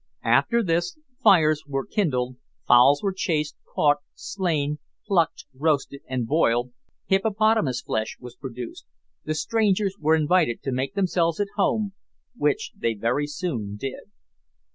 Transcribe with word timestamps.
After 0.25 0.63
this, 0.63 0.97
fires 1.21 1.61
were 1.67 1.85
kindled, 1.85 2.37
fowls 2.67 3.03
were 3.03 3.13
chased, 3.13 3.55
caught, 3.75 3.97
slain, 4.15 4.79
plucked, 5.05 5.45
roasted, 5.53 6.01
and 6.09 6.25
boiled; 6.25 6.73
hippopotamus 7.05 7.81
flesh 7.83 8.17
was 8.19 8.35
produced, 8.35 8.87
the 9.25 9.35
strangers 9.35 9.95
were 9.99 10.15
invited 10.15 10.63
to 10.63 10.71
make 10.71 10.95
themselves 10.95 11.39
at 11.39 11.49
home, 11.55 11.93
which 12.35 12.71
they 12.75 12.95
very 12.95 13.27
soon 13.27 13.75
did. 13.75 14.09